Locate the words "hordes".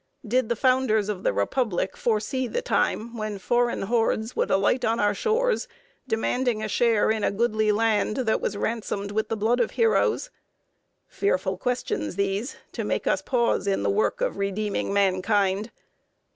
3.83-4.35